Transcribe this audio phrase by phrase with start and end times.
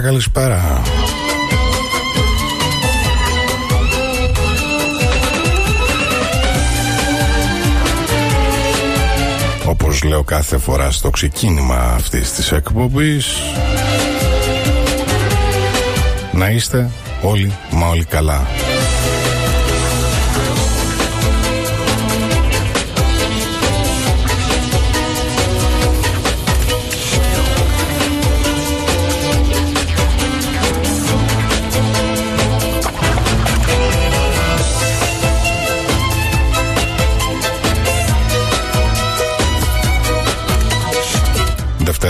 [0.00, 0.82] καλησπέρα.
[9.66, 13.26] Όπως λέω κάθε φορά στο ξεκίνημα αυτής της εκπομπής
[16.32, 16.90] Να είστε
[17.22, 18.46] όλοι μα όλοι καλά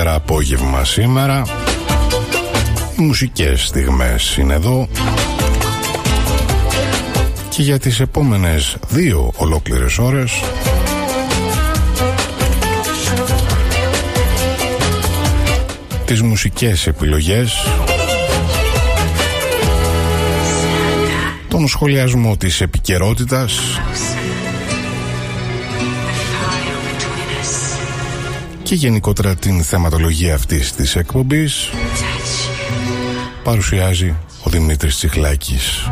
[0.01, 1.43] απόγευμα σήμερα.
[2.99, 4.89] Οι μουσικές στιγμές είναι εδώ.
[7.49, 10.43] Και για τις επόμενες δύο ολόκληρες ώρες
[16.05, 17.53] Τις μουσικές επιλογές
[21.49, 23.81] Τον σχολιασμό της επικαιρότητας
[28.73, 31.71] και γενικότερα την θεματολογία αυτής της εκπομπής
[33.43, 35.89] παρουσιάζει ο Δημήτρης Τσιχλάκης.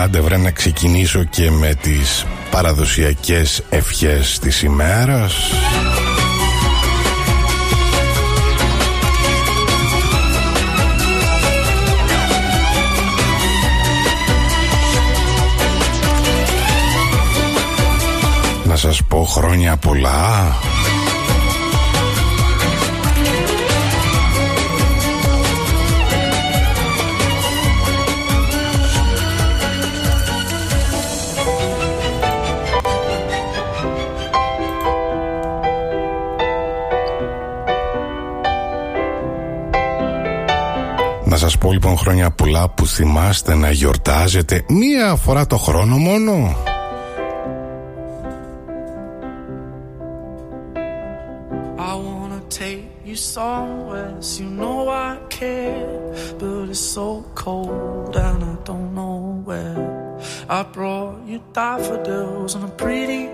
[0.00, 5.34] Άντε βρε να ξεκινήσω και με τις παραδοσιακές ευχές της ημέρας.
[18.64, 20.56] Να σας πω χρόνια πολλά
[41.38, 46.56] σας πω λοιπόν χρόνια πολλά που θυμάστε να γιορτάζετε μία φορά το χρόνο μόνο.
[60.50, 63.27] I brought you daffodils on a pretty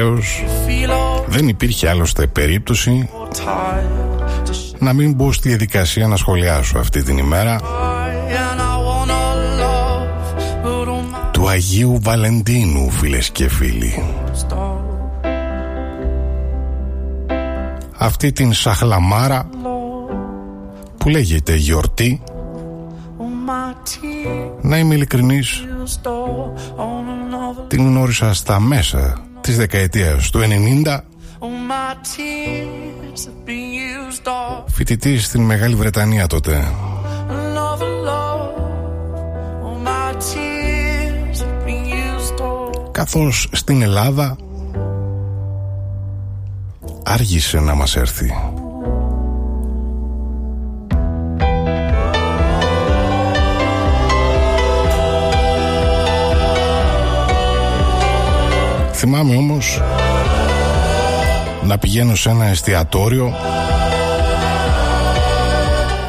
[0.00, 0.44] Και βεβαίως.
[1.26, 3.08] Δεν υπήρχε άλλωστε περίπτωση
[4.78, 7.60] να μην μπω στη διαδικασία να σχολιάσω αυτή την ημέρα
[11.30, 14.02] του Αγίου Βαλεντίνου φίλες και φίλοι.
[17.96, 19.48] Αυτή την σαχλαμάρα
[20.96, 22.22] που λέγεται γιορτή
[24.60, 25.64] να είμαι ειλικρινής
[27.68, 30.40] την γνώρισα στα μέσα της δεκαετίας του
[30.84, 31.00] 90
[34.66, 36.72] Φοιτητή στην Μεγάλη Βρετανία τότε.
[42.90, 44.36] Καθώς στην Ελλάδα
[47.04, 48.32] άργησε να μας έρθει.
[59.02, 59.82] Θυμάμαι όμως
[61.62, 63.34] να πηγαίνω σε ένα εστιατόριο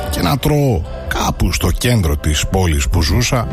[0.10, 3.48] και να τρώω κάπου στο κέντρο της πόλης που ζούσα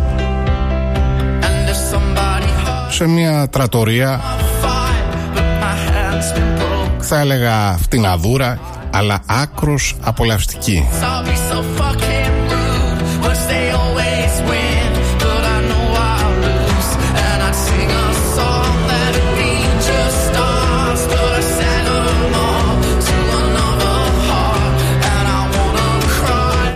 [2.88, 4.20] σε μια τρατορία.
[6.98, 8.58] Θα έλεγα φτηναδούρα
[8.90, 10.88] αλλά άκρος απολαυστική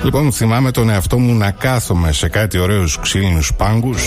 [0.04, 4.02] Λοιπόν θυμάμαι τον εαυτό μου να κάθομαι σε κάτι ωραίους ξύλινους πάγκους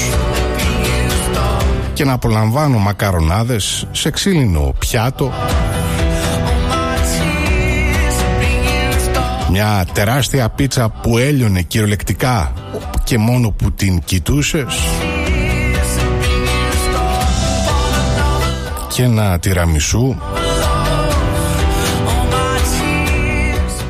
[1.93, 5.31] και να απολαμβάνω μακαρονάδες σε ξύλινο πιάτο.
[9.51, 12.53] Μια τεράστια πίτσα που έλειωνε κυριολεκτικά
[13.03, 14.75] και μόνο που την κοιτούσες.
[18.93, 20.15] Και ένα τυραμισού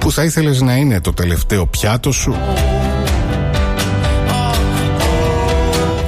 [0.05, 2.35] που θα ήθελες να είναι το τελευταίο πιάτο σου;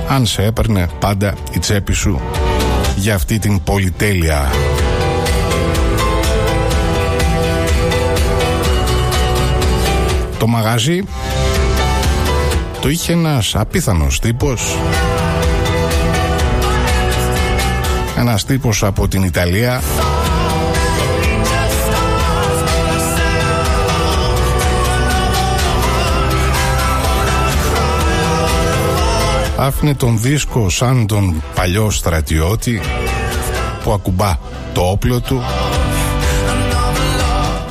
[0.08, 2.22] Αν σε έπαιρνε πάντα η τσέπη σου
[2.96, 4.52] για αυτή την πολυτέλεια.
[10.38, 11.04] Το μαγαζί
[12.82, 14.78] το είχε ένας απίθανος τύπος.
[18.18, 19.82] Ένας τύπος από την Ιταλία
[29.58, 32.82] άφηνε τον δίσκο σαν τον παλιό στρατιώτη
[33.84, 34.38] που ακουμπά
[34.74, 35.42] το όπλο του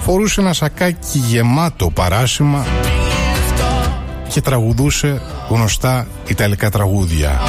[0.06, 2.66] φορούσε ένα σακάκι γεμάτο παράσημα
[4.28, 7.40] και τραγουδούσε γνωστά ιταλικά τραγούδια.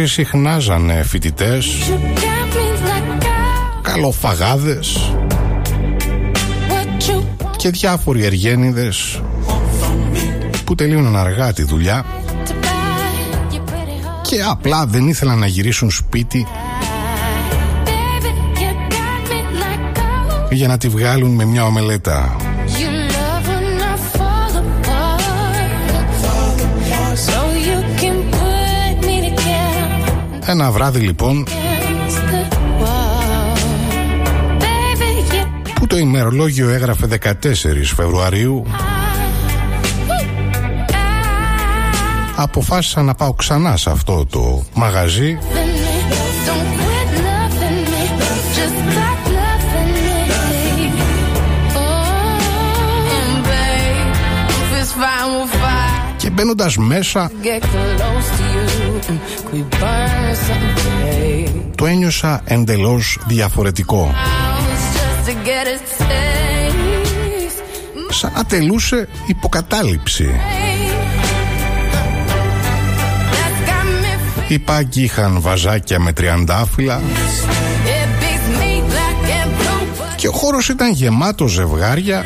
[0.00, 1.92] Μαγαζί συχνάζανε φοιτητές,
[3.82, 5.14] καλοφαγάδες
[7.56, 9.22] και διάφοροι εργένιδες
[10.64, 12.04] που τελείωναν αργά τη δουλειά
[14.22, 16.46] και απλά δεν ήθελαν να γυρίσουν σπίτι
[20.50, 22.36] για να τη βγάλουν με μια ομελέτα.
[30.50, 31.44] Ένα βράδυ λοιπόν
[35.74, 37.34] που το ημερολόγιο έγραφε 14
[37.94, 38.66] Φεβρουαρίου
[42.36, 45.38] αποφάσισα να πάω ξανά σε αυτό το μαγαζί
[56.40, 57.30] μπαίνοντας μέσα.
[61.74, 64.14] Το ένιωσα εντελώς διαφορετικό.
[68.10, 70.30] Σαν να τελούσε υποκατάληψη.
[74.48, 77.00] Οι πάγκοι είχαν βαζάκια με τριαντάφυλλα.
[80.16, 82.24] Και ο χώρος ήταν γεμάτο ζευγάρια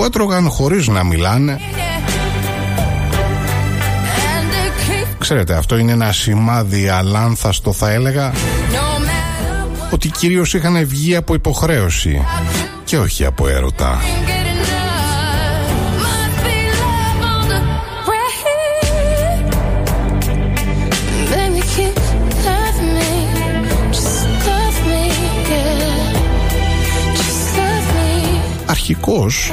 [0.00, 1.60] που έτρωγαν χωρίς να μιλάνε.
[5.18, 8.32] Ξέρετε αυτό είναι ένα σημάδι αλάνθαστο θα έλεγα
[9.90, 12.24] ότι κυρίως είχαν βγει από υποχρέωση
[12.84, 13.98] και όχι από έρωτα.
[28.66, 29.52] Αρχικώς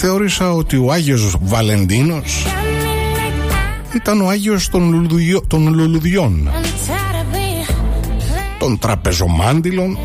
[0.00, 2.46] θεώρησα ότι ο Άγιος Βαλεντίνος
[3.94, 6.50] ήταν ο Άγιος των, λουλουδιο, των λουλουδιών
[8.58, 9.98] των τραπεζομάντιλων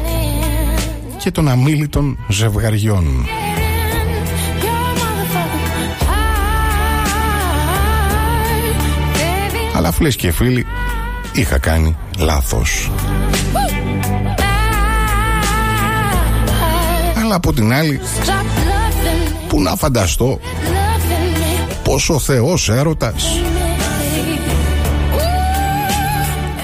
[1.17, 3.25] και των αμήλυτων ζευγαριών.
[9.75, 10.65] Αλλά φίλες και φίλοι
[11.33, 12.91] είχα κάνει λάθος.
[17.23, 17.99] Αλλά από την άλλη
[19.53, 20.39] που να φανταστώ
[21.83, 23.41] πως ο Θεός έρωτας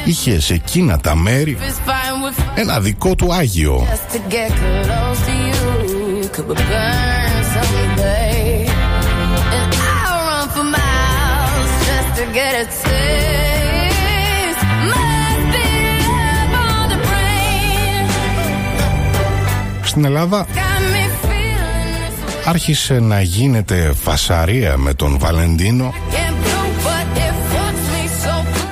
[0.05, 1.57] είχες σε εκείνα τα μέρη
[2.55, 3.87] ένα δικό του Άγιο.
[19.83, 20.45] Στην Ελλάδα
[22.45, 25.93] άρχισε να γίνεται φασαρία με τον Βαλεντίνο.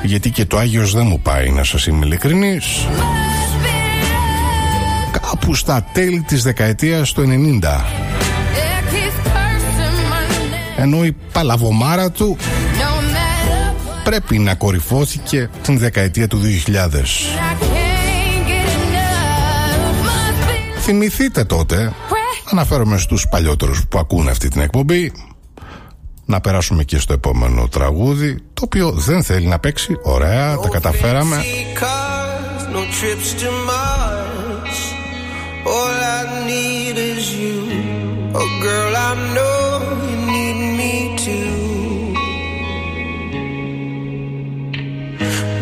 [0.03, 2.87] Γιατί και το Άγιος δεν μου πάει να σας είμαι ειλικρινής.
[5.11, 7.23] Κάπου στα τέλη της δεκαετίας του
[7.61, 8.07] 90
[10.77, 12.37] ενώ η παλαβομάρα του
[14.03, 16.89] πρέπει να κορυφώθηκε την δεκαετία του 2000
[20.79, 21.93] Θυμηθείτε τότε
[22.51, 25.11] Αναφέρομαι στους παλιότερους που ακούν αυτή την εκπομπή
[26.25, 31.43] να περάσουμε και στο επόμενο τραγούδι το οποίο δεν θέλει να παίξει ωραία, τα καταφέραμε
[35.79, 37.57] All I need is you.
[38.39, 39.61] Oh, girl, I know
[40.09, 40.93] you need me
[41.25, 41.51] too.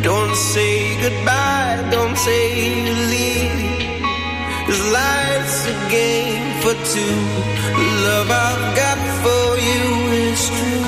[0.08, 0.74] Don't say
[1.04, 2.44] goodbye, don't say
[2.86, 3.60] you leave.
[4.68, 7.18] Cause life's a game for two.
[7.80, 9.86] The love I've got for you
[10.26, 10.86] is true.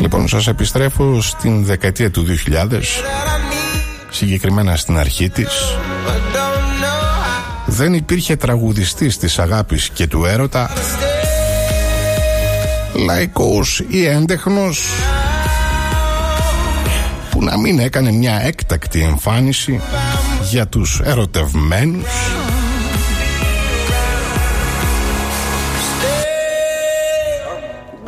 [0.00, 2.80] Λοιπόν, σας επιστρέφω στην δεκαετία του 2000
[4.10, 5.76] Συγκεκριμένα στην αρχή της.
[7.66, 10.70] Δεν υπήρχε τραγουδιστής της αγάπης και του έρωτα.
[12.94, 14.88] Λαϊκός ή έντεχνος
[17.40, 19.80] Που να μην έκανε μια έκτακτη εμφάνιση
[20.50, 22.04] Για τους ερωτευμένους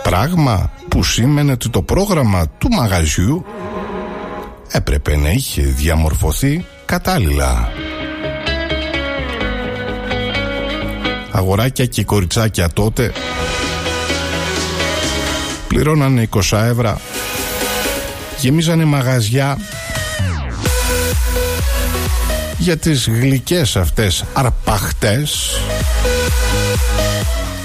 [0.03, 3.45] Πράγμα που σήμαινε ότι το πρόγραμμα του μαγαζιού
[4.69, 7.69] έπρεπε να είχε διαμορφωθεί κατάλληλα.
[11.31, 13.13] Αγοράκια και κοριτσάκια τότε
[15.69, 16.99] πληρώνανε 20 ευρώ
[18.43, 19.59] γεμίζανε μαγαζιά
[22.59, 25.61] για τις γλυκές αυτές αρπαχτές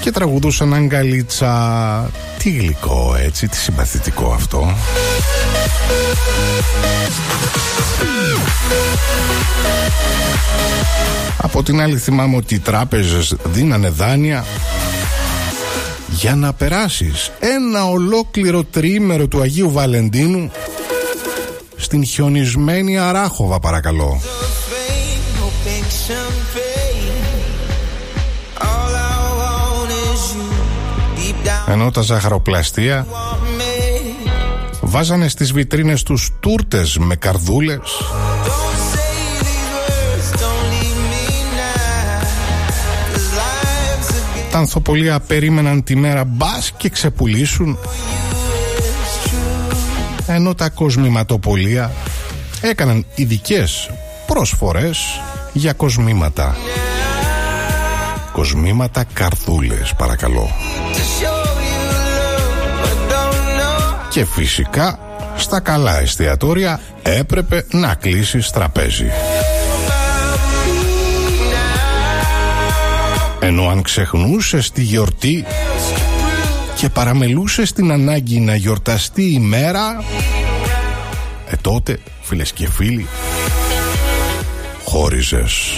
[0.01, 2.11] και τραγουδούσαν αγκαλίτσα.
[2.37, 4.75] Τι γλυκό έτσι, τι συμπαθητικό αυτό.
[11.37, 14.45] Από την άλλη θυμάμαι ότι οι τράπεζες δίνανε δάνεια
[16.19, 20.51] για να περάσεις ένα ολόκληρο τρίμερο του Αγίου Βαλεντίνου
[21.75, 24.21] στην χιονισμένη Αράχοβα παρακαλώ.
[31.67, 33.07] Ενώ τα ζαχαροπλαστεία
[34.81, 37.79] βάζανε στις βιτρίνες τους τούρτες με καρδούλες
[44.57, 47.77] τα ανθοπολία περίμεναν τη μέρα μπας και ξεπουλήσουν.
[50.27, 51.91] Ενώ τα κοσμηματοπολία
[52.61, 53.89] έκαναν ειδικές
[54.27, 55.21] προσφορές
[55.53, 56.55] για κοσμήματα.
[58.31, 60.51] Κοσμήματα καρδούλες παρακαλώ.
[64.09, 64.99] Και φυσικά
[65.35, 69.11] στα καλά εστιατόρια έπρεπε να κλείσεις τραπέζι.
[73.47, 75.45] Ενώ αν ξεχνούσε τη γιορτή
[76.75, 80.03] και παραμελούσε την ανάγκη να γιορταστεί η μέρα
[81.45, 83.07] ε τότε φίλες και φίλοι
[84.83, 85.71] χώριζες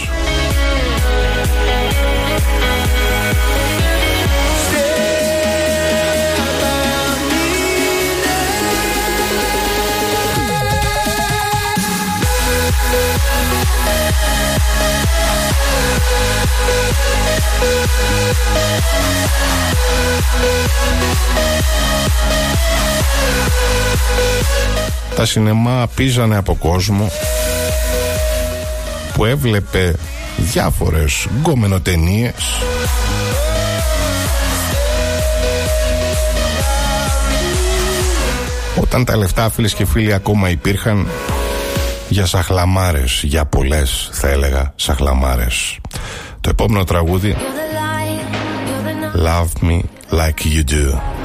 [25.20, 27.12] Τα σινεμά πίζανε από κόσμο
[29.14, 29.96] που έβλεπε
[30.38, 32.34] διάφορες γκομενοτενίες
[38.82, 41.08] όταν τα λεφτά φίλες και φίλοι ακόμα υπήρχαν
[42.10, 45.78] για σαχλαμάρες, για πολλές θα έλεγα σαχλαμάρες.
[46.42, 47.36] Το επόμενο τραγούδι
[49.26, 49.80] Love Me
[50.12, 51.19] like you do.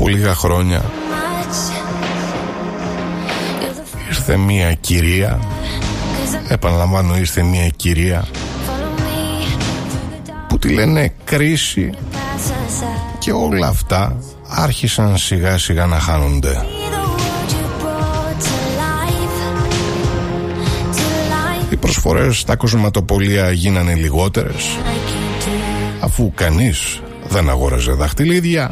[0.00, 0.90] Από λίγα χρόνια much.
[3.62, 8.24] You're the ήρθε μια κυρία, cause I'm επαναλαμβάνω ήρθε μια κυρία
[8.66, 13.18] follow me through the dark που τη λένε κρίση pass us up.
[13.18, 14.16] και όλα αυτά
[14.48, 16.48] άρχισαν σιγά σιγά να χάνονται.
[16.48, 19.36] Be the world you brought to life,
[20.96, 26.04] to life Οι προσφορές στα κοσματοπολία γίνανε λιγότερες like you do.
[26.04, 28.70] αφού κανείς δεν αγόραζε δαχτυλίδια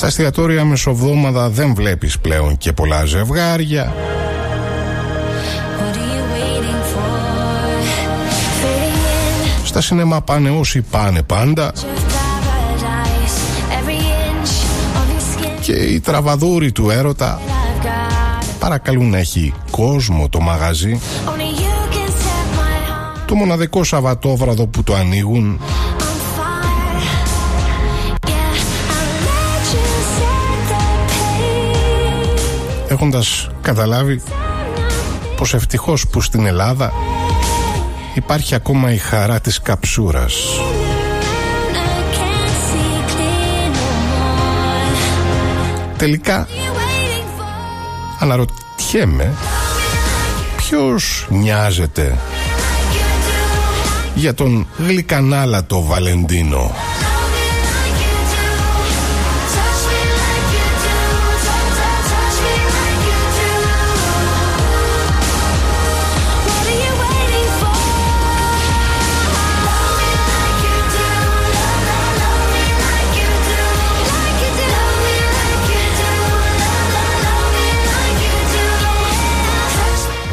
[0.00, 3.92] Στα εστιατόρια μεσοβδόμαδα δεν βλέπεις πλέον και πολλά ζευγάρια
[5.78, 7.10] What are you waiting for?
[8.62, 13.36] Fitting in Στα σινέμα πάνε όσοι πάνε πάντα to paradise.
[13.78, 14.52] Every inch
[14.96, 18.44] of your skin και οι τραβαδούροι του έρωτα I've got.
[18.58, 24.66] παρακαλούν να έχει κόσμο το μαγαζί Only you can set my heart το μοναδικό Σαββατόβραδο
[24.66, 25.60] που το ανοίγουν
[32.90, 34.22] έχοντας καταλάβει
[35.36, 36.92] πως ευτυχώς που στην Ελλάδα
[38.14, 40.34] υπάρχει ακόμα η χαρά της καψούρας
[41.72, 43.90] I can't see clear no
[44.40, 45.96] more.
[45.98, 47.44] τελικά You waiting for?
[48.18, 49.32] αναρωτιέμαι
[50.56, 52.16] ποιος νοιάζεται
[52.92, 54.10] You do.
[54.14, 56.70] για τον γλυκανάλατο Βαλεντίνο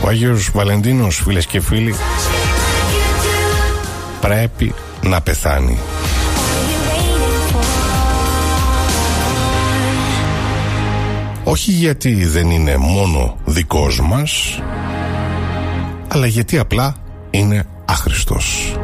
[0.07, 4.21] Ο Άγιος Βαλεντίνος φίλες και φίλοι touch me like you do.
[4.21, 7.53] πρέπει να πεθάνει What are you waiting
[11.43, 11.51] for?
[11.51, 14.61] όχι γιατί δεν είναι μόνο δικός μας
[16.07, 16.95] αλλά γιατί απλά
[17.29, 18.76] είναι άχρηστος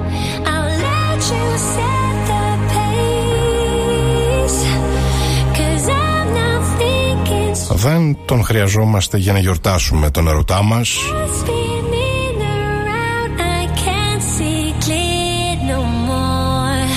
[7.83, 10.97] δεν τον χρειαζόμαστε για να γιορτάσουμε τον ερωτά μας
[11.39, 13.39] spinning around.
[13.59, 16.87] I can't see clear no more.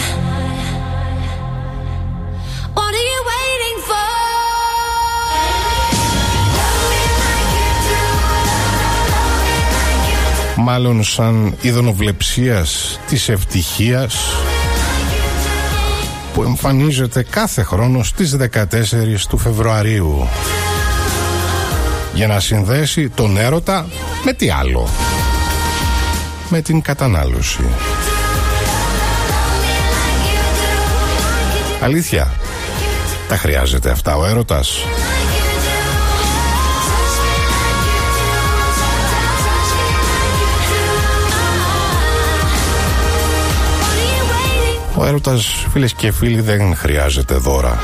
[2.77, 4.11] What are you waiting for?
[6.59, 8.03] Love me like you do.
[8.39, 10.63] Love, love me like you do.
[10.63, 14.15] μάλλον σαν ειδωνοβλεψίας της ευτυχίας
[16.35, 20.29] που εμφανίζεται κάθε χρόνο στις 14 του Φεβρουαρίου
[22.17, 23.87] για να συνδέσει τον έρωτα
[24.25, 24.89] με τι άλλο.
[26.49, 27.65] Με την κατανάλωση.
[31.81, 32.33] Αλήθεια.
[33.29, 34.79] Τα χρειάζεται αυτά ο έρωτας.
[44.97, 47.79] Ο έρωτας φίλες και φίλοι δεν χρειάζεται δώρα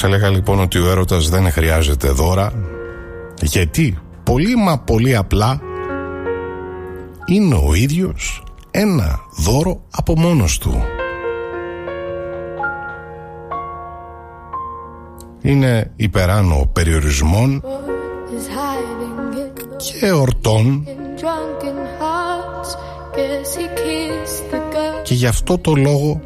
[0.00, 2.52] Σας έλεγα λοιπόν ότι ο έρωτας δεν χρειάζεται δώρα
[3.40, 5.60] γιατί; Πολύ μα πολύ απλά
[7.26, 10.82] είναι ο ίδιος ένα δώρο από μόνος του.
[15.42, 20.86] Είναι υπεράνω περιορισμών is hiding in the και ορτών
[21.16, 22.70] drunken hearts.
[23.16, 25.02] Guess he kissed the girl.
[25.02, 26.20] και γι' αυτό το λόγο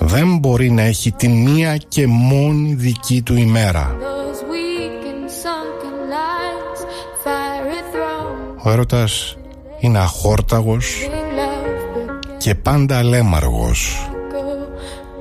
[0.00, 3.96] δεν μπορεί να έχει τη μία και μόνη δική του ημέρα.
[4.00, 6.80] Those weak and sunken lines.
[7.24, 8.66] Fiery throne.
[8.66, 9.36] Ο έρωτας
[9.80, 14.08] είναι αχόρταγος Bring love but και πάντα αλέμαργος.
[14.10, 14.10] go.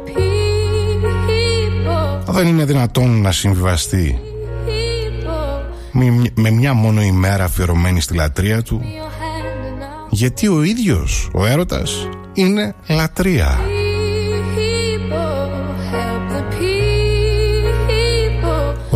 [0.09, 2.33] People.
[2.33, 4.19] Δεν είναι δυνατόν να συμβιβαστεί
[4.65, 5.63] People.
[5.91, 10.63] με- με μια μόνο ημέρα αφιερωμένη στη λατρεία του Your hand and I'll γιατί ο
[10.63, 13.59] ίδιος ο έρωτας είναι λατρεία.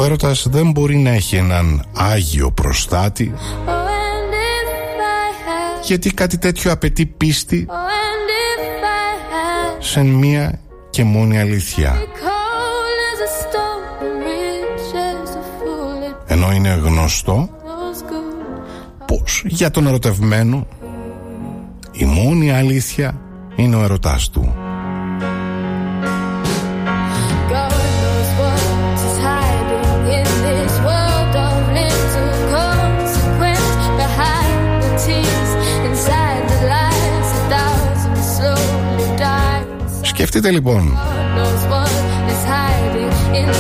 [0.09, 5.29] Έρωτας δεν μπορεί να έχει έναν άγιο προστάτη Oh, and if I
[5.81, 11.39] had Γιατί κάτι τέτοιο απαιτεί πίστη Oh, and if I had σε μία και μόνη
[11.39, 11.93] αλήθεια.
[11.93, 19.05] cold as a stone, rich as a fool, it Ενώ είναι γνωστό feels good.
[19.05, 20.67] πως για τον ερωτευμένο
[21.91, 23.21] η μόνη αλήθεια
[23.55, 24.53] είναι ο ερωτάς του.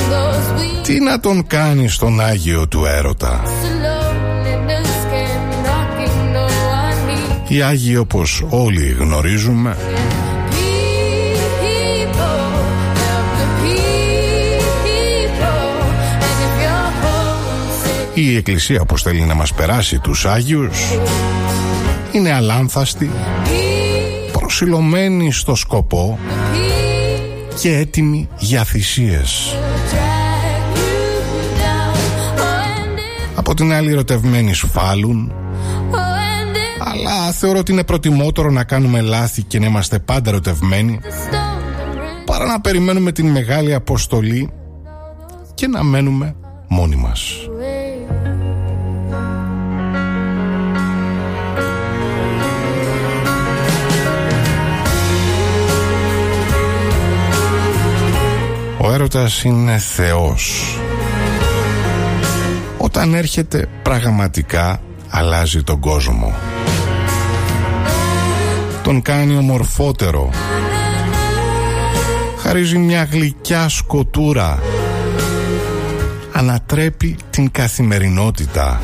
[0.09, 0.83] Those weeds.
[0.83, 3.49] τι να τον κάνει στον Άγιο του έρωτα; The
[3.85, 9.77] loneliness came knocking, no one needs Οι Άγιοι όπως όλοι γνωρίζουμε
[11.61, 12.41] people.
[13.01, 15.67] Help the people.
[16.25, 20.77] And if you're homesick, η Εκκλησία όπως θέλει να μας περάσει τους Άγιους
[22.11, 23.11] είναι αλάνθαστη,
[24.31, 26.19] προσιλωμένη στο σκοπό
[27.59, 29.55] και έτοιμη για θυσίες.
[29.91, 31.95] drag you down.
[32.39, 35.31] Oh, and if, Από την άλλη ερωτευμένοι σφάλουν
[35.91, 40.29] oh, and if αλλά θεωρώ ότι είναι προτιμότερο να κάνουμε λάθη και να είμαστε πάντα
[40.29, 44.49] ερωτευμένοι the stone ring παρά να περιμένουμε την μεγάλη αποστολή
[45.53, 46.35] και να μένουμε
[46.67, 47.48] μόνοι μας.
[58.89, 60.77] Ο έρωτας είναι Θεός.
[62.77, 66.33] Όταν έρχεται πραγματικά αλλάζει τον κόσμο.
[68.83, 70.29] Τον κάνει ομορφότερο.
[72.37, 74.59] Χαρίζει μια γλυκιά σκοτούρα.
[76.31, 78.81] Ανατρέπει την καθημερινότητα.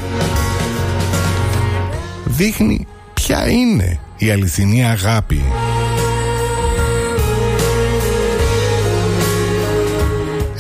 [2.26, 5.44] Δείχνει ποια είναι η αληθινή αγάπη.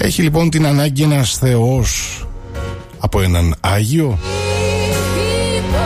[0.05, 2.23] Έχει λοιπόν την ανάγκη ένας Θεός
[2.99, 4.17] από έναν Άγιο
[5.15, 5.81] People,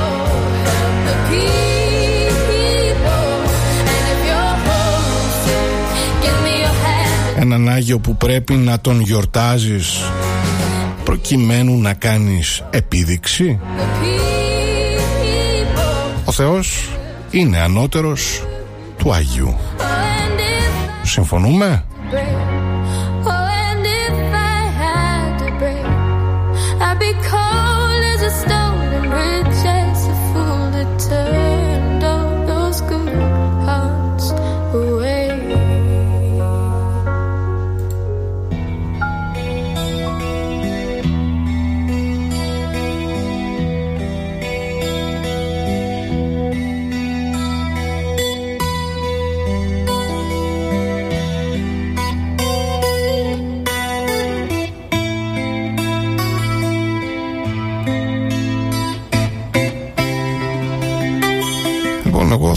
[0.65, 1.15] help the
[2.49, 3.23] people.
[3.79, 5.71] And if you're homesick,
[6.23, 7.41] give me your hand.
[7.41, 10.01] Έναν Άγιο που πρέπει να τον γιορτάζεις
[11.03, 14.21] προκειμένου να κάνεις επίδειξη The people.
[16.25, 16.89] Ο Θεός
[17.31, 18.43] είναι ανώτερος
[18.97, 21.83] του Άγιου Oh, and if Συμφωνούμε;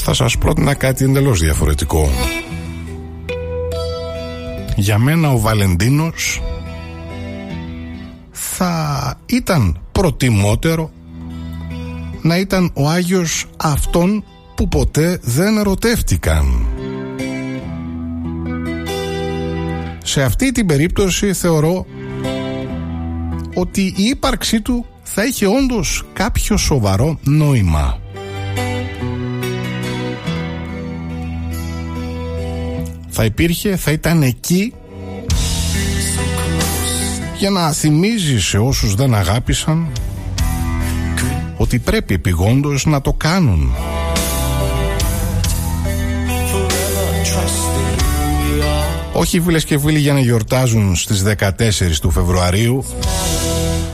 [0.05, 2.11] Θα σας πρότεινα κάτι εντελώς διαφορετικό
[4.77, 6.43] Για μένα ο Βαλεντίνος
[8.31, 10.91] θα ήταν προτιμότερο
[12.23, 16.67] να ήταν ο Άγιος αυτόν που ποτέ δεν ερωτεύτηκαν.
[20.05, 21.87] Σε αυτή την περίπτωση θεωρώ
[23.55, 28.02] ότι η ύπαρξή του θα είχε όντως κάποιο σοβαρό νόημα.
[33.15, 34.75] Θα υπήρχε, θα ήταν εκεί
[37.39, 39.93] για να θυμίζει σε όσους δεν αγάπησαν
[41.57, 43.73] ότι πρέπει επιγόντως να το κάνουν.
[49.13, 52.85] Όχι φίλες και φίλοι για να γιορτάζουν στις 14 του Φεβρουαρίου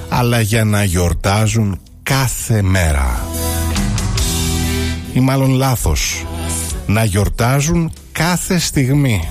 [0.09, 3.27] αλλά για να γιορτάζουν κάθε μέρα.
[5.13, 6.27] Ή μάλλον λάθος.
[6.87, 9.29] Να γιορτάζουν κάθε στιγμή.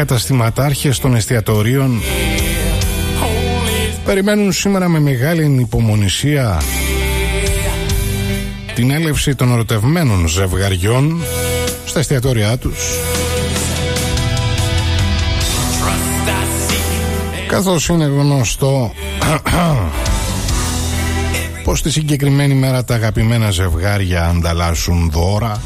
[0.00, 2.02] Καταστηματάρχες των εστιατορίων.
[4.04, 6.62] Περιμένουν σήμερα με μεγάλη υπομονησία
[8.74, 11.22] την έλευση των ερωτευμένων ζευγαριών
[11.84, 12.78] στα εστιατόρια τους.
[17.48, 18.92] Καθώς είναι γνωστό
[21.64, 25.60] πως τη συγκεκριμένη μέρα τα αγαπημένα ζευγάρια ανταλλάσσουν δώρα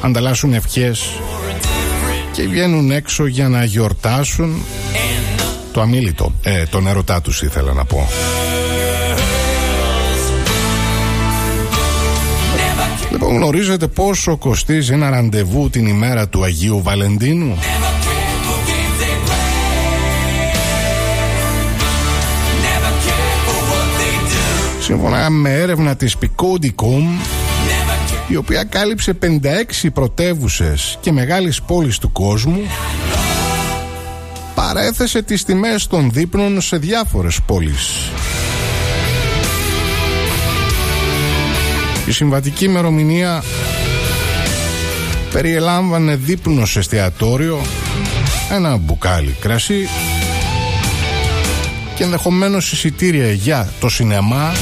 [0.00, 1.08] ανταλλάσσουν ευχές
[2.44, 4.62] και βγαίνουν έξω για να γιορτάσουν
[5.72, 8.08] το αμήλυτο, ε, τον ερωτά τους ήθελα να πω.
[13.10, 17.58] Λοιπόν, γνωρίζετε πόσο κοστίζει ένα ραντεβού την ημέρα του Αγίου Βαλεντίνου;
[24.80, 27.04] Σύμφωνα με έρευνα της Picodicom,
[28.28, 32.60] η οποία κάλυψε 56 πρωτεύουσες και μεγάλες πόλεις του κόσμου,
[34.54, 38.10] παρέθεσε τις τιμές των δείπνων σε διάφορες πόλεις.
[42.06, 43.42] Η συμβατική ημερομηνία
[45.32, 47.60] περιελάμβανε δείπνο σε εστιατόριο,
[48.50, 49.88] ένα μπουκάλι κρασί
[51.94, 54.52] και ενδεχομένως εισιτήρια για το σινεμά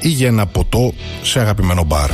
[0.00, 2.10] ή για ένα ποτό σε αγαπημένο μπαρ.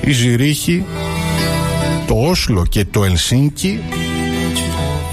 [0.00, 0.84] Η Ζηρίχη,
[2.06, 3.80] το Όσλο και το Ελσίνκι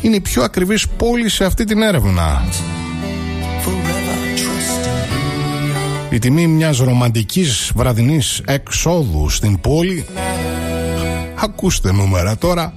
[0.02, 2.44] είναι οι πιο ακριβείς πόλεις σε αυτή την έρευνα.
[6.10, 10.06] Η τιμή μιας ρομαντικής βραδινής εξόδου στην πόλη
[11.36, 12.74] ακούστε νούμερα τώρα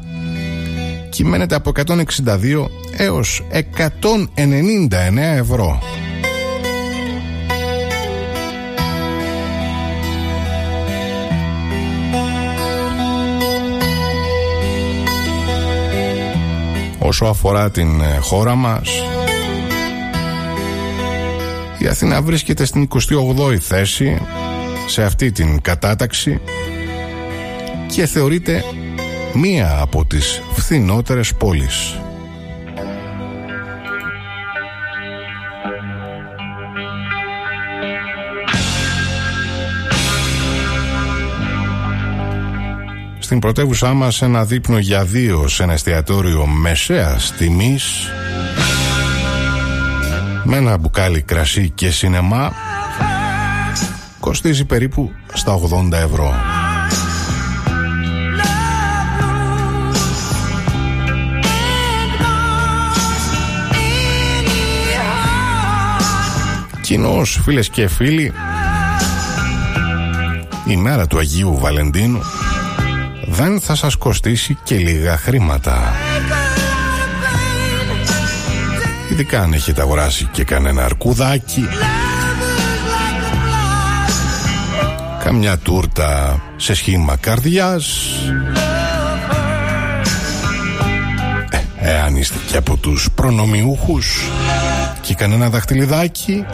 [1.16, 5.82] κυμαίνεται από 162 έως 199 ευρώ.
[16.98, 18.88] Όσο αφορά την ε, χώρα μας
[21.78, 24.18] η Αθήνα βρίσκεται στην 28η θέση
[24.86, 26.40] σε αυτή την κατάταξη
[27.86, 28.64] και θεωρείται
[29.34, 31.98] μία από τις φθηνότερες πόλεις.
[43.18, 48.10] Στην πρωτεύουσά μας ένα δείπνο για δύο σε ένα εστιατόριο μεσαίας τιμής
[50.44, 52.52] με ένα μπουκάλι κρασί και σινεμά
[54.20, 55.58] κοστίζει περίπου στα
[55.90, 56.55] 80 ευρώ.
[66.96, 68.32] Κοινώς φίλες και φίλοι.
[70.66, 72.20] Η μέρα του Αγίου Βαλεντίνου.
[73.26, 75.94] Δεν θα σας κοστίσει και λίγα χρήματα.
[79.10, 81.68] Ειδικά αν έχετε αγοράσει και κανένα αρκουδάκι.
[85.24, 87.86] Καμιά τούρτα σε σχήμα καρδιάς.
[91.50, 94.30] Ε, Εάν είστε και από τους προνομιούχους
[95.00, 96.44] Και κανένα δαχτυλιδάκι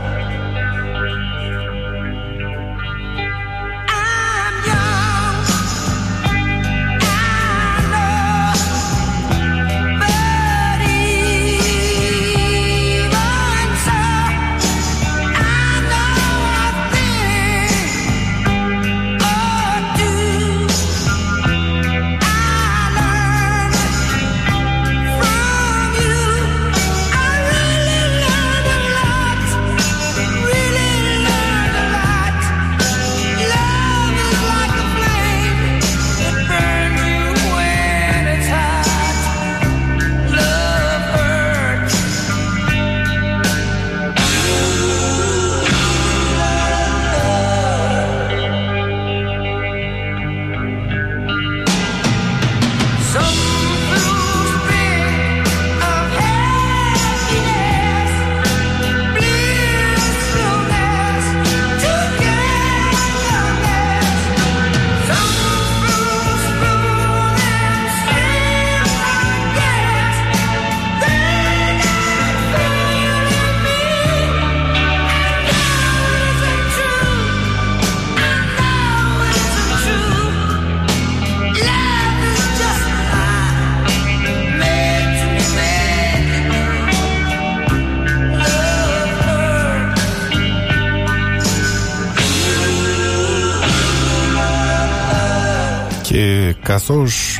[96.86, 97.38] καθώς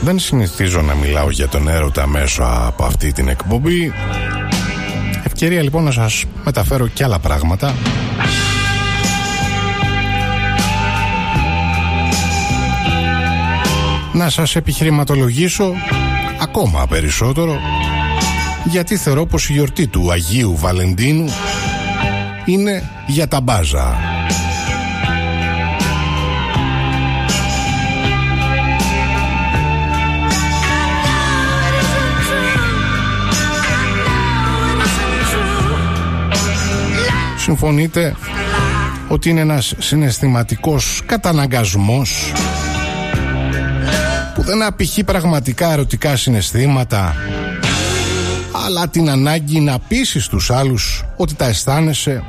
[0.00, 3.92] δεν συνηθίζω να μιλάω για τον έρωτα μέσω από αυτή την εκπομπή
[5.24, 7.74] Ευκαιρία λοιπόν να σας μεταφέρω και άλλα πράγματα
[14.12, 15.72] Να σας επιχειρηματολογήσω
[16.40, 17.60] ακόμα περισσότερο
[18.64, 21.28] γιατί θεωρώ πως η γιορτή του Αγίου Βαλεντίνου
[22.44, 24.17] είναι για τα μπάζα.
[37.48, 38.14] Συμφωνείτε
[39.08, 42.32] ότι είναι ένας συναισθηματικός καταναγκασμός
[44.34, 47.16] που δεν απηχεί πραγματικά ερωτικά συναισθήματα
[48.66, 52.22] αλλά την ανάγκη να πείσεις τους άλλους ότι τα αισθάνεσαι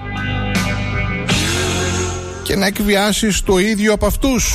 [2.43, 4.53] και να εκβιάσεις το ίδιο από αυτούς.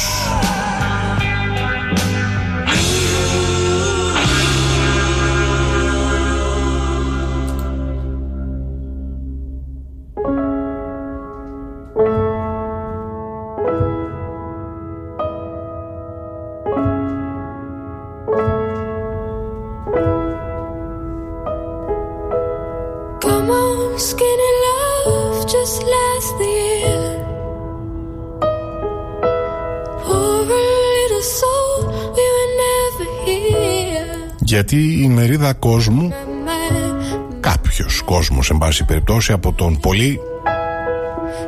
[34.67, 40.21] Γιατί η μερίδα κόσμου, Man, κάποιος κόσμος εν πάση περιπτώσει από τον πολύ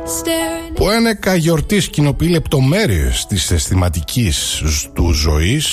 [0.05, 4.61] staring που ένεκα γιορτής κοινοποιεί λεπτομέρειες της αισθηματικής
[4.93, 5.67] του ζωής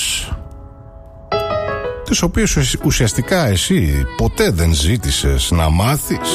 [2.05, 6.29] τις οποίες ουσ- ουσιαστικά εσύ ποτέ δεν ζήτησες να μάθεις.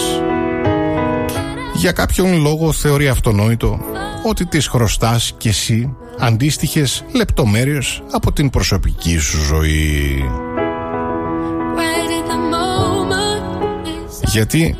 [1.74, 3.80] Για κάποιον λόγο θεωρεί αυτονόητο
[4.26, 10.24] ότι τις χρωστάς κι εσύ αντίστοιχες λεπτομέρειες από την προσωπική σου ζωή
[14.32, 14.75] γιατί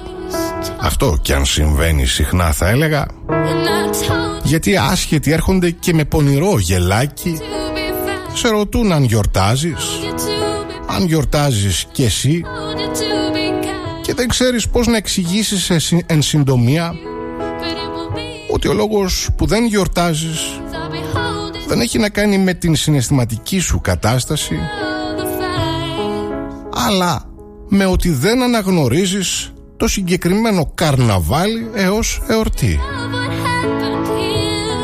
[0.82, 6.06] αυτό κι αν συμβαίνει συχνά θα έλεγα and I told γιατί άσχετοι έρχονται και με
[6.06, 9.74] πονηρό γελάκι you to be fast, σε ρωτούν αν γιορτάζεις
[10.04, 10.14] you to
[10.90, 14.98] be αν γιορτάζεις κι εσύ told you to be kind, και δεν ξέρεις πώς να
[14.98, 18.54] εξηγήσεις εσύ- εν συντομία but it will be.
[18.54, 22.76] ότι ο λόγος που δεν γιορτάζεις I'll be holding δεν έχει να κάνει με την
[22.76, 26.88] συναισθηματική σου κατάσταση all the fire.
[26.88, 27.24] αλλά
[27.70, 32.80] με ότι δεν αναγνωρίζεις το συγκεκριμένο καρναβάλι έως εορτή.
[32.80, 34.80] Of what happened here.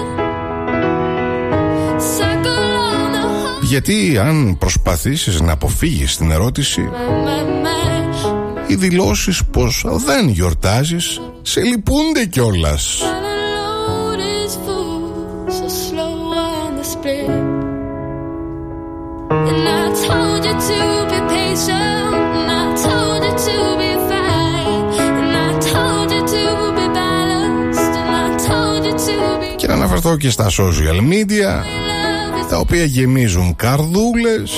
[2.17, 2.49] Circle
[2.91, 3.63] on the whole.
[3.63, 7.75] Γιατί αν προσπαθήσεις να αποφύγεις την ερώτηση My, my, my.
[8.67, 13.01] οι δηλώσεις πως δεν γιορτάζεις σε λυπούνται κιόλας.
[13.01, 15.03] All alone is full,
[15.57, 16.15] so slow
[16.63, 17.29] on the split.
[19.49, 20.77] And I told you to
[21.11, 21.94] be patient,
[29.85, 31.63] αναφερθώ και στα social media
[32.49, 34.51] τα οποία γεμίζουν καρδούλες.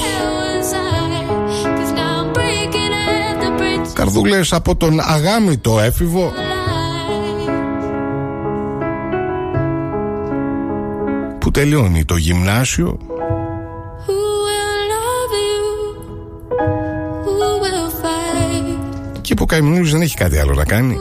[3.94, 6.32] Καρδούλες από τον αγάμητο έφηβο.
[11.40, 12.98] Που τελειώνει το γυμνάσιο.
[19.22, 20.98] Και που ο δεν έχει κάτι άλλο να κάνει.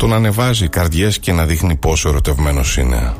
[0.00, 3.14] Από το να ανεβάζει καρδιές και να δείχνει πόσο ερωτευμένος είναι.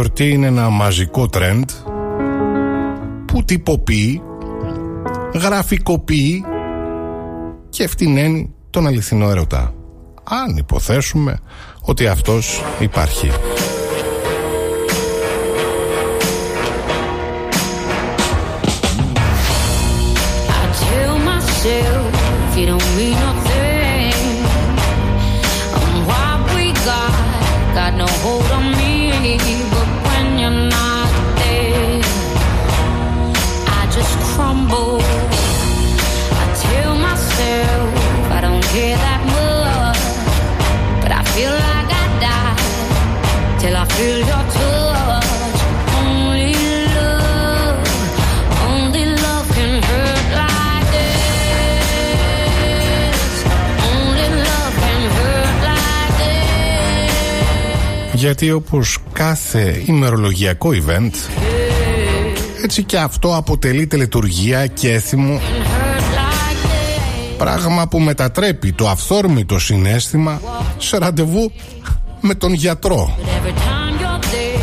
[0.00, 1.70] Γιορτή είναι ένα μαζικό τρέντ
[3.26, 4.22] που τυποποιεί,
[5.34, 6.44] γραφικοποιεί
[7.68, 9.74] και ευθυναίνει τον αληθινό έρωτα.
[10.24, 11.38] Αν υποθέσουμε
[11.80, 13.30] ότι αυτός υπάρχει.
[20.48, 23.47] I tell myself you don't mean nothing.
[58.28, 61.10] Γιατί όπως κάθε ημερολογιακό event
[62.64, 65.40] έτσι και αυτό αποτελεί τελετουργία και έθιμο
[67.38, 70.40] Πράγμα που μετατρέπει το αυθόρμητο συνέστημα
[70.78, 71.52] σε ραντεβού
[72.20, 73.16] με τον γιατρό.
[73.18, 74.60] Every time you're there,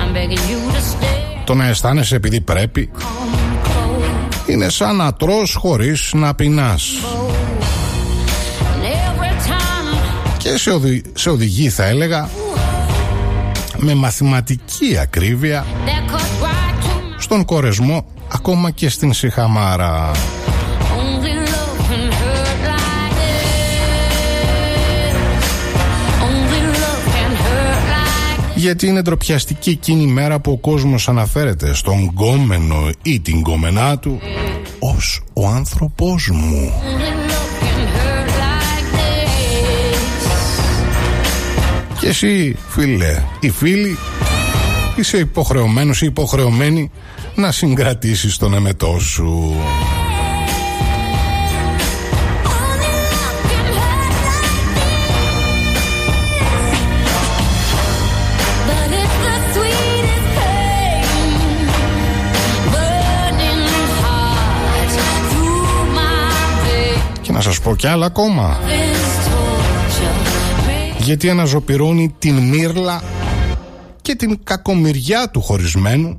[0.00, 1.42] I'm begging you to stay.
[1.44, 3.00] Το να αισθάνεσαι επειδή πρέπει Come
[3.66, 4.48] close.
[4.48, 6.82] είναι σαν να τρως χωρίς να πεινάς.
[8.60, 12.28] And every time Και σε, οδη- σε οδηγεί θα έλεγα
[13.80, 20.10] με μαθηματική ακρίβεια that cuts right to my στον κορεσμό ακόμα και στην σιχαμάρα.
[20.98, 23.46] only love can hurt like this.
[26.26, 31.74] Only love can hurt like Γιατί είναι ντροπιαστική εκείνη η μέρα που ο κόσμος αναφέρεται
[31.74, 34.20] στον γκόμενο ή την γκόμενά του
[34.78, 36.72] ως ο άνθρωπός μου.
[42.00, 43.98] Και εσύ φίλε ή φίλη
[44.96, 46.90] είσαι υποχρεωμένος ή υποχρεωμένη
[47.34, 49.54] να συγκρατήσεις τον εμετό σου.
[52.44, 55.10] Only love can hurt like this.
[58.68, 61.30] But it's the sweetest pain,
[62.72, 63.64] Burning
[64.02, 64.92] heart
[65.30, 66.32] through my
[66.64, 67.20] veins.
[67.20, 68.58] Και να σας πω κι άλλα ακόμα.
[71.10, 73.02] This torture makes Γιατί αναζωπυρώνει την μύρλα
[74.02, 76.14] και την κακομοιριά του χωρισμένου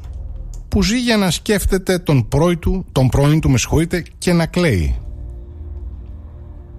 [0.68, 4.46] που ζει για να σκέφτεται τον πρώην του, τον πρώην του με συγχωρείτε, και να
[4.46, 4.96] κλαίει.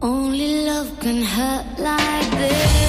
[0.00, 2.82] Only love can hurt like this.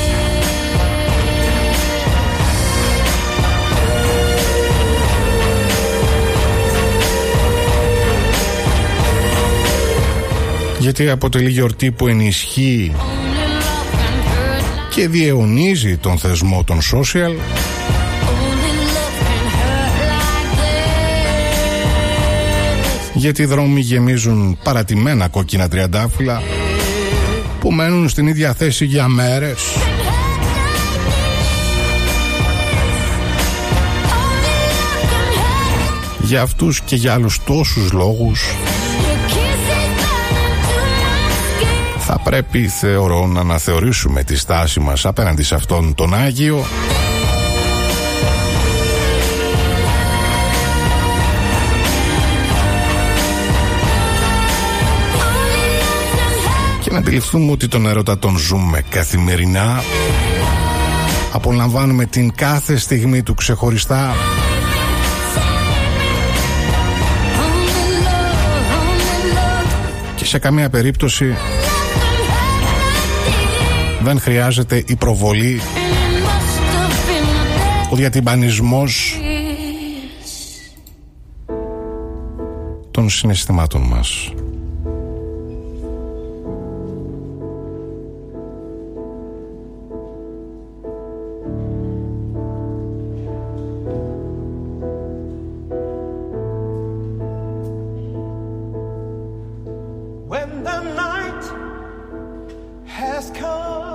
[10.79, 12.91] Γιατί αποτελεί γιορτή που ενισχύει
[14.95, 17.35] και διαιωνίζει τον θεσμό των social Only
[18.95, 20.63] love can hurt like this.
[23.13, 26.41] γιατί οι δρόμοι γεμίζουν παρατημένα κόκκινα τριαντάφυλλα
[27.59, 29.61] που μένουν στην ίδια θέση για μέρες
[36.21, 38.55] για αυτούς και για άλλους τόσους λόγους
[42.05, 46.65] θα πρέπει θεωρώ να αναθεωρήσουμε τη στάση μας απέναντι σε αυτόν τον Άγιο.
[56.81, 59.83] Και να αντιληφθούμε ότι τον έρωτα τον ζούμε καθημερινά.
[61.31, 64.15] Απολαμβάνουμε την κάθε στιγμή του ξεχωριστά.
[67.39, 67.69] Only
[68.05, 71.35] love, only love και σε καμία περίπτωση
[74.03, 79.33] δεν χρειάζεται η προβολή, and it must have been ο διατυμπανισμός this.
[82.91, 84.31] των συναισθημάτων μας.
[100.29, 101.43] When the night
[102.97, 103.92] has come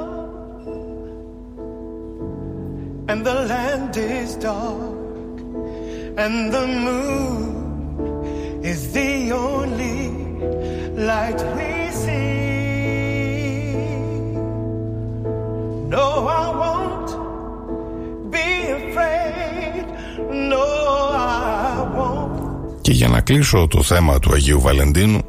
[22.81, 22.81] Και.
[22.81, 25.21] Και για να κλείσω το θέμα του Αγίου Βαλεντίνου.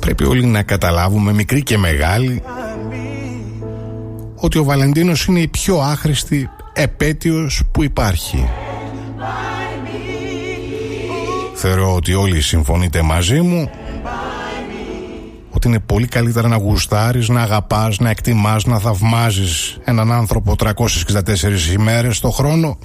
[0.00, 2.42] Πρέπει όλοι να καταλάβουμε μικρή και μεγάλη
[4.42, 8.48] ότι ο Βαλεντίνος είναι η πιο άχρηστη επέτειος που υπάρχει.
[11.54, 13.70] Θεωρώ ότι όλοι συμφωνείτε μαζί μου
[15.50, 21.72] ότι είναι πολύ καλύτερα να γουστάρεις, να αγαπάς, να εκτιμάς, να θαυμάζεις έναν άνθρωπο 364
[21.72, 22.78] ημέρες το χρόνο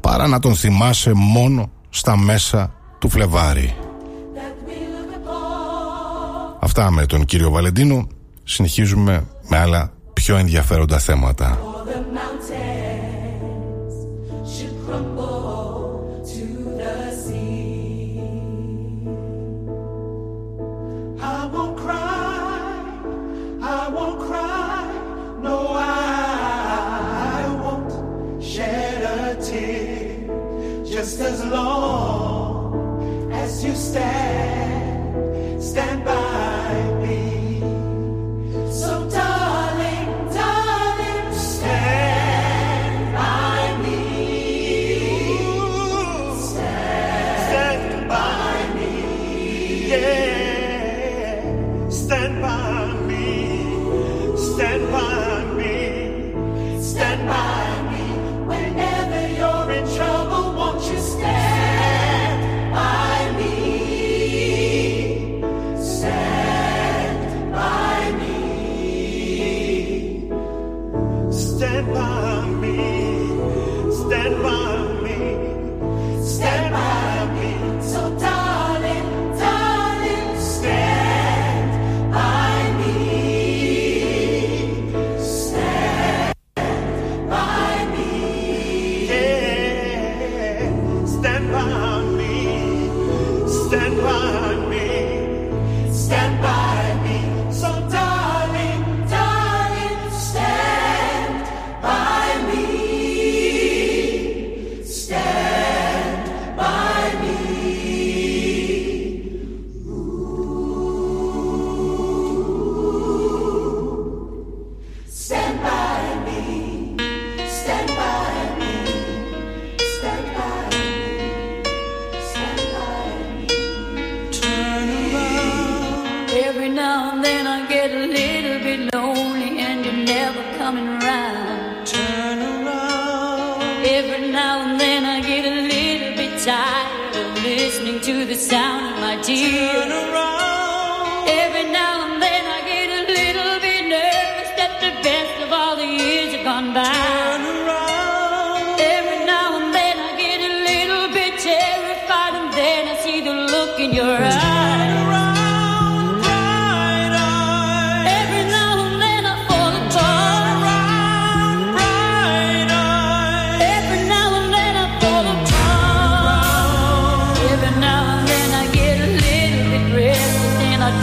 [0.00, 3.74] παρά να τον θυμάσαι μόνο στα μέσα του Φλεβάρι.
[6.60, 8.06] Αυτά με τον κύριο Βαλεντίνο.
[8.44, 9.95] Συνεχίζουμε με άλλα
[10.26, 11.75] πιο ενδιαφέροντα θέματα.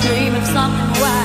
[0.01, 1.22] dream of something wild.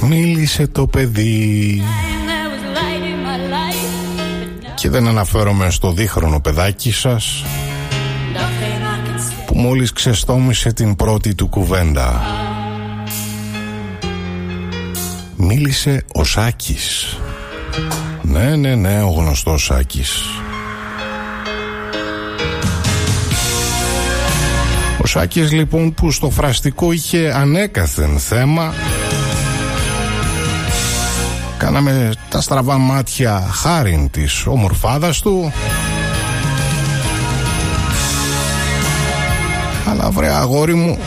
[0.00, 1.82] Μίλησε το παιδί.
[4.74, 7.44] Και δεν αναφέρομαι στο δίχρονο παιδάκι σας
[9.46, 12.22] Που μόλις ξεστόμησε την πρώτη του κουβέντα.
[15.36, 17.18] Μίλησε ο Σάκης.
[18.22, 20.22] Ναι, ναι, ναι, ο γνωστός Σάκης.
[25.18, 28.74] Σάκης λοιπόν που στο φραστικό είχε ανέκαθεν θέμα.
[31.58, 35.52] Κάναμε τα στραβά μάτια χάριν της ομορφάδας του.
[39.90, 40.98] Αλλά βρε αγόρι μου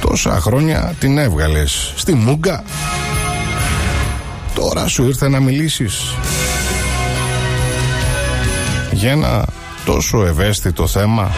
[0.00, 2.64] Τόσα χρόνια την έβγαλες στη Μούγκα.
[4.54, 6.14] Τώρα σου ήρθε να μιλήσεις.
[8.92, 9.44] Για ένα
[9.84, 11.30] τόσο ευαίσθητο θέμα.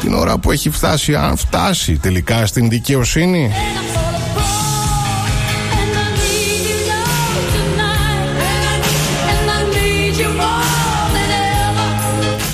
[0.00, 3.52] την ώρα που έχει φτάσει, αν φτάσει τελικά στην δικαιοσύνη.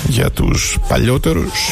[0.07, 1.71] Για τους παλιότερους.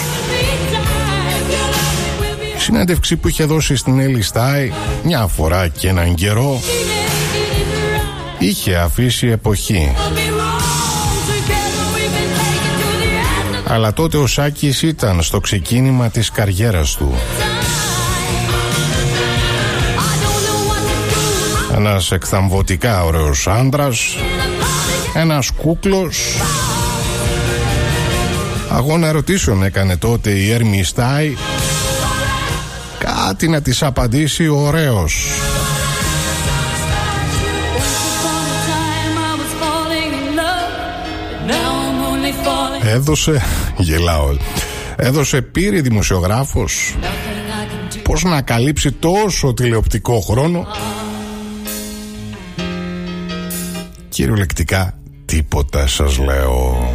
[2.55, 4.71] Η συνέντευξη που είχε δώσει στην Έλλη Στάι
[5.03, 6.61] μια φορά και έναν καιρό.
[8.39, 9.91] Είχε αφήσει εποχή.
[13.67, 17.13] Αλλά τότε ο Σάκης ήταν στο ξεκίνημα της καριέρας του.
[21.75, 24.17] Ένας εκθαμβωτικά ωραίος άντρας,
[25.13, 26.17] ένας κούκλος.
[28.69, 31.35] Αγώνα ερωτήσεων έκανε τότε η Έρμη Στάι.
[32.99, 35.27] Κάτι να της απαντήσει ο ωραίος.
[42.95, 43.41] Έδωσε,
[43.77, 44.35] γελάω,
[44.95, 46.95] έδωσε πύρη δημοσιογράφος.
[48.03, 50.67] Πώς να καλύψει τόσο τηλεοπτικό χρόνο;
[54.09, 56.91] Κυριολεκτικά τίποτα σας λέω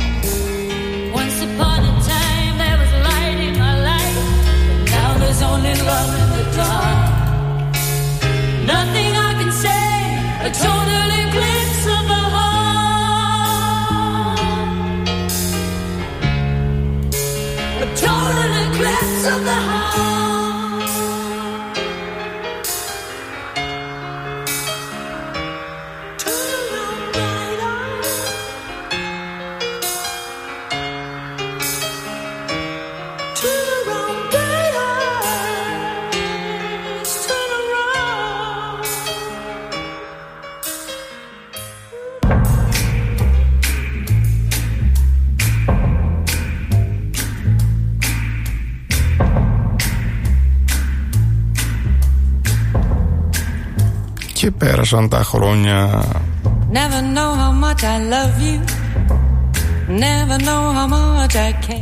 [54.51, 56.05] πέρασαν τα χρόνια.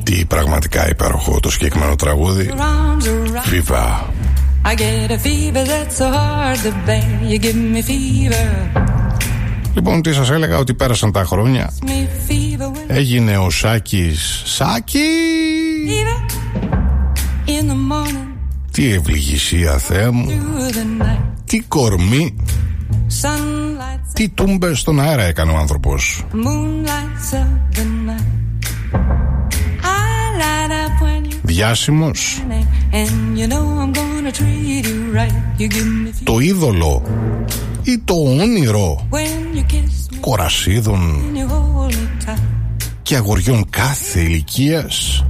[0.02, 2.50] Τι πραγματικά υπέροχο το συγκεκριμένο τραγούδι.
[3.50, 4.04] Viva.
[9.74, 11.72] Λοιπόν, τι σας έλεγα ότι πέρασαν τα χρόνια.
[12.86, 14.42] Έγινε ο Σάκης.
[14.44, 15.02] Σάκης!
[18.70, 20.26] Τι ευληγησία, θέμου;
[21.44, 22.36] Τι κορμί.
[24.12, 26.24] Τι τούμπες στον αέρα έκανε ο άνθρωπος.
[31.42, 32.42] Διάσημος.
[36.24, 37.02] Το είδωλο
[37.82, 39.08] ή το όνειρο
[40.20, 41.22] κορασίδων
[43.02, 45.24] και αγοριών κάθε ηλικίας.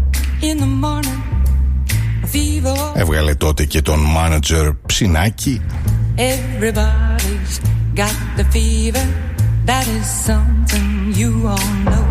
[2.94, 5.60] έβγαλε τότε και τον μάνατζερ Ψινάκη
[6.18, 7.60] Everybody's
[7.94, 9.06] got the fever.
[9.66, 12.06] That is something you all know.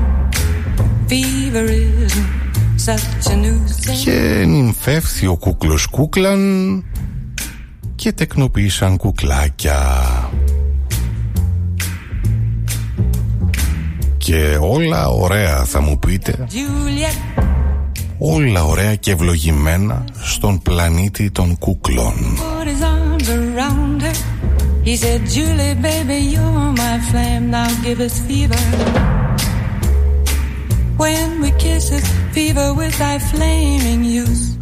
[1.10, 2.30] Fever isn't
[2.78, 4.04] such a new thing.
[4.04, 6.84] και νυμφεύθη ο κούκλος κούκλαν
[7.96, 9.80] και τεκνοποίησαν κουκλάκια.
[14.18, 17.42] Και όλα ωραία θα μου πείτε, Juliet
[18.18, 22.14] Όλα ωραία και ευλογημένα στον πλανήτη των κούκλων.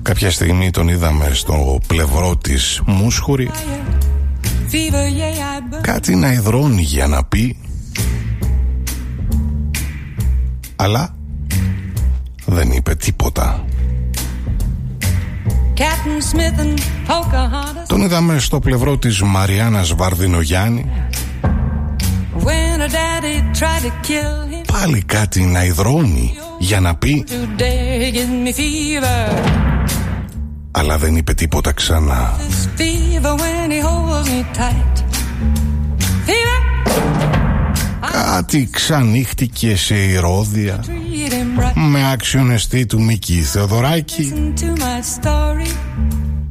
[0.02, 3.50] Κάποια στιγμή τον είδαμε στο πλευρό της Μούσχορη
[5.82, 7.58] κάτι να εδρώνει για να πει.
[10.76, 11.15] Αλλά
[12.46, 13.66] δεν είπε τίποτα.
[15.78, 17.88] Captain Smith and Pocahontas.
[17.88, 20.92] Τον είδαμε στο πλευρό της Μαριάννας Βαρδινογιάννη
[22.44, 28.14] When her daddy tried to kill him, πάλι κάτι να υδρώνει για να πει today
[28.16, 29.66] give me fever.
[30.72, 32.34] αλλά δεν είπε τίποτα ξανά.
[38.16, 41.72] Κάτι ξανύχτηκε σε ηρώδια treat him right.
[41.76, 44.34] με άξιονεστή του Μίκη Θεοδωράκη.
[44.36, 45.68] Listen to my story.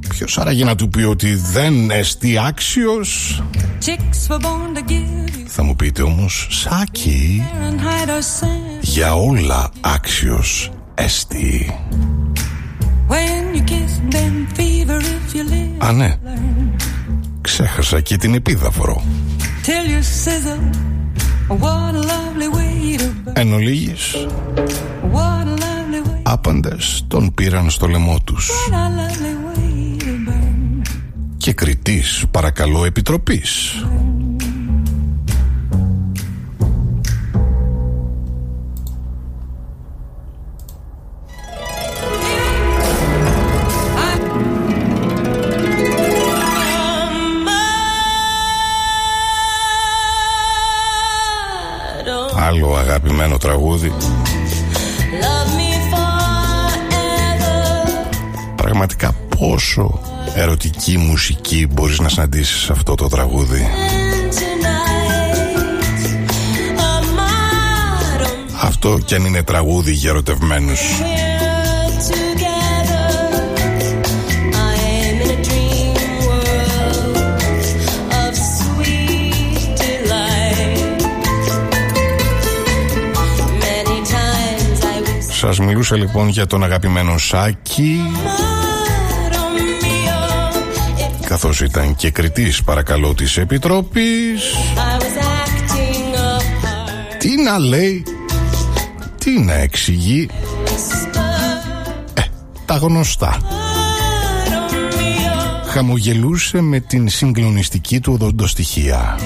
[0.09, 3.43] Ποιος άραγε να του πει ότι δεν εστί άξιος;
[3.85, 8.81] Chicks were born to give you Θα μου πείτε όμως Σάκη Fahrenheit or sand.
[8.81, 11.75] για όλα άξιος εστί.
[13.09, 15.87] When you kiss them fever if you live.
[15.87, 16.19] Α ναι,
[17.41, 19.03] ξέχασα και την επίδαυρο.
[23.33, 24.15] Εν ολίγης,
[25.13, 26.21] What a lovely way.
[26.23, 28.51] άπαντες τον πήραν στο λαιμό τους.
[28.51, 30.83] What a lovely way to burn.
[31.37, 33.85] Και κριτής παρακαλώ επιτροπής.
[52.55, 53.93] Άλλο αγαπημένο τραγούδι.
[55.21, 56.15] Love me forever.
[58.57, 60.01] Πραγματικά πόσο
[60.35, 63.67] ερωτική μουσική μπορείς να συναντήσεις σε αυτό το τραγούδι.
[63.67, 65.45] And tonight,
[66.79, 68.29] a modern
[68.63, 70.81] Αυτό κι αν είναι τραγούδι για ερωτευμένους
[85.45, 88.01] I wish Σας μιλούσα λοιπόν για τον αγαπημένο Σάκη.
[88.25, 90.55] Madame Mia,
[91.23, 94.43] if καθώς ήταν και κριτής παρακαλώ της Επιτροπής.
[94.75, 97.17] I was acting a part.
[97.19, 98.03] Τι να λέει
[99.19, 100.29] Τι να εξηγεί.
[102.15, 102.23] Ε,
[102.65, 103.39] τα γνωστά.
[103.41, 109.19] Madame Mia, Χαμογελούσε με την συγκλονιστική του οδοντοστοιχεία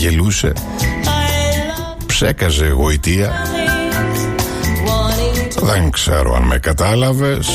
[0.00, 3.32] Γελούσε, I love ψέκαζε γοητεία.
[4.86, 7.48] Wanting to Δεν ξέρω αν με κατάλαβες.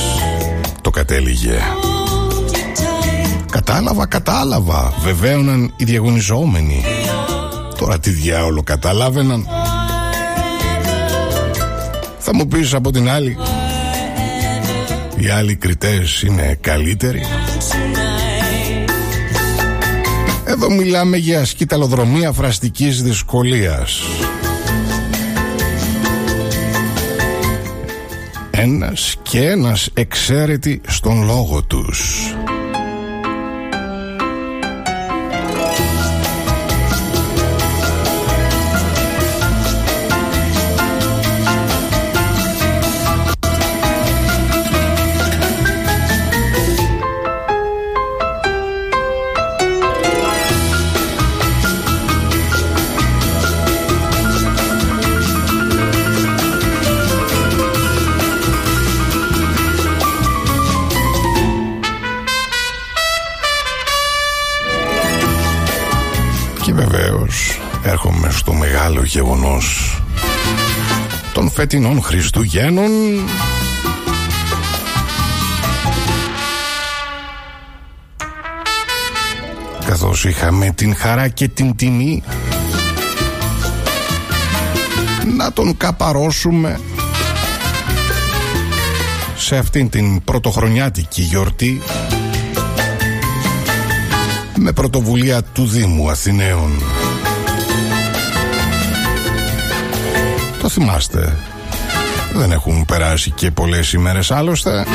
[0.82, 1.58] Το κατέληγε.
[1.58, 3.46] Hold you tight.
[3.52, 4.94] Κατάλαβα, κατάλαβα.
[5.04, 6.84] Βεβαίωναν οι διαγωνιζόμενοι.
[7.78, 9.48] Τώρα τι διάολο κατάλαβαιναν.
[12.20, 13.38] Θα μου πεις από την άλλη.
[15.18, 17.26] Οι άλλοι κριτές είναι καλύτεροι
[20.56, 24.02] Εδώ μιλάμε για σκηταλοδρομία φραστικής δυσκολίας.
[28.52, 32.36] Ένας και ένας εξαίρετοι στον λόγο τους
[69.16, 70.00] γεγονός
[71.34, 72.92] των φετινών Χριστουγέννων
[79.86, 82.24] καθώς είχαμε την χαρά και την τιμή
[85.38, 86.80] να τον καπαρώσουμε
[89.36, 91.82] σε αυτήν την πρωτοχρονιάτικη γιορτή
[94.56, 96.72] με πρωτοβουλία του Δήμου Αθηναίων.
[100.66, 101.38] Το θυμάστε.
[102.34, 104.86] Δεν έχουν περάσει και πολλές ημέρες άλλωστε.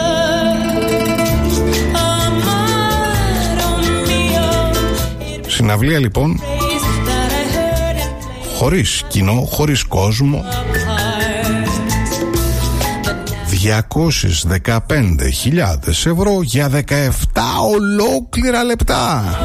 [1.92, 4.48] "Oh, Madame Mia."
[5.38, 10.85] It Συναυλία λοιπόν, was that I heard it play χωρίς κοινό, χωρίς κόσμο, apart.
[13.66, 16.80] 215.000 ευρώ για 17
[17.74, 19.24] ολόκληρα λεπτά.
[19.34, 19.38] Can't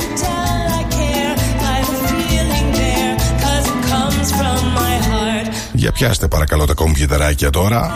[0.00, 3.14] you tell I care by the feeling there?
[3.40, 5.46] 'Cause it comes from my heart.
[5.72, 7.92] Για πιάστε παρακαλώ τα κομπιουτεράκια τώρα.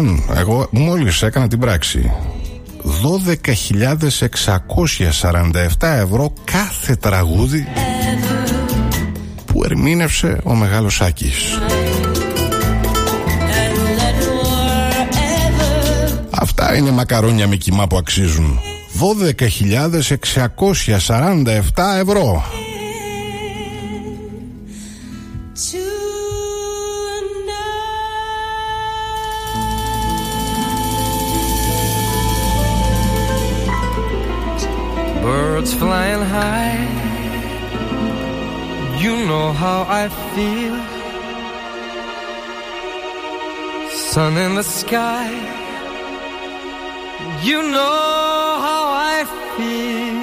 [0.00, 2.10] Λοιπόν, εγώ μόλις έκανα την πράξη.
[5.78, 7.66] 12.647 ευρώ κάθε τραγούδι
[9.44, 11.58] που ερμήνευσε ο Μεγάλος Άκης.
[13.62, 15.70] And let forever
[16.30, 18.58] Αυτά είναι μακαρόνια με κοιμά που αξίζουν.
[19.00, 22.44] 12.647 ευρώ.
[39.63, 40.77] how I feel.
[44.11, 45.27] Sun in the sky.
[47.47, 48.01] You know
[48.67, 48.83] how
[49.13, 49.17] I
[49.55, 50.19] feel.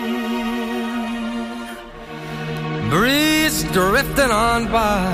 [2.92, 5.04] Breeze drifting on by.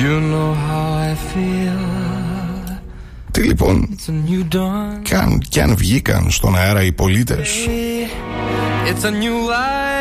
[0.00, 1.84] You know how I feel.
[3.30, 5.02] Τι λοιπόν, It's a new dawn.
[5.02, 7.66] κι αν, κι αν βγήκαν στον αέρα οι πολίτες
[8.88, 9.93] It's a new life.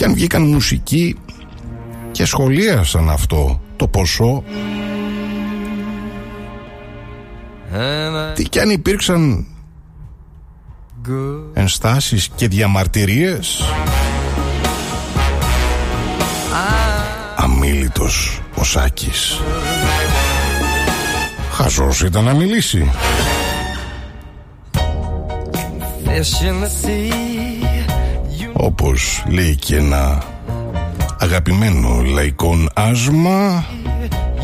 [0.00, 1.16] Και αν βγήκαν μουσικοί
[2.10, 4.44] και σχολίασαν αυτό το ποσό
[7.72, 9.46] And I τι και αν υπήρξαν
[11.08, 11.42] good.
[11.52, 13.62] ενστάσεις και διαμαρτυρίες
[17.36, 19.40] Αμίλητος ο Σάκης
[21.52, 22.90] Χαζός ήταν να μιλήσει
[26.04, 27.39] Fish in the sea.
[28.60, 30.22] You Όπως λέει και ένα
[31.18, 33.64] αγαπημένο λαϊκό άσμα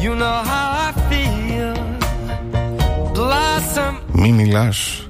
[0.02, 1.76] You know how I feel.
[3.12, 3.94] Blossom.
[4.12, 5.08] Μη μιλάς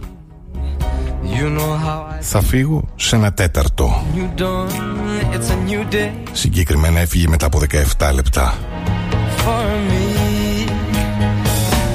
[1.23, 4.71] You know how I Θα φύγω σε ένα τέταρτο you done.
[5.35, 7.61] It's a new day Συγκεκριμένα έφυγε μετά από
[7.99, 8.55] 17 λεπτά
[9.47, 10.67] for me.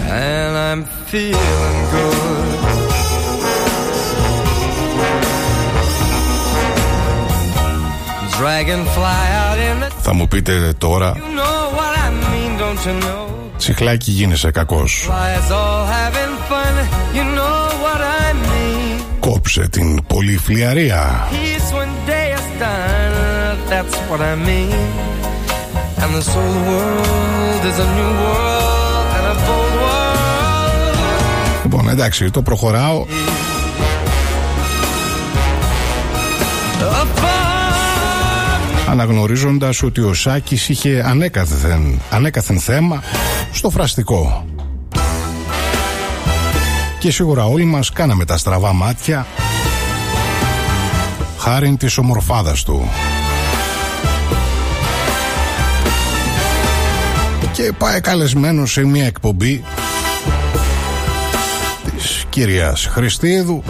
[0.07, 0.81] And I'm
[1.11, 2.50] feeling good.
[10.01, 11.15] Θα μου πείτε τώρα.
[13.57, 15.09] Τσιχλάκι γίνεσαι κακός.
[19.19, 21.27] Κόψε την πολυφλιαρία.
[31.63, 33.05] Λοιπόν εντάξει το προχωράω.
[38.91, 43.03] Αναγνωρίζοντας ότι ο Σάκης είχε ανέκαθεν, ανέκαθεν θέμα
[43.51, 44.45] στο φραστικό.
[46.99, 49.27] Και σίγουρα όλοι μας κάναμε τα στραβά μάτια
[51.37, 52.89] Χάριν της ομορφάδας του.
[57.51, 59.63] Και πάει καλεσμένος σε μια εκπομπή
[61.95, 63.63] της κυρίας Χριστίδου